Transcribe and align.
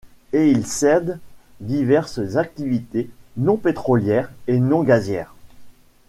Et 0.33 0.49
il 0.49 0.65
cède 0.65 1.19
diverses 1.59 2.35
activités 2.37 3.11
non-pétrolières 3.37 4.31
et 4.47 4.59
non-gazières. 4.59 5.35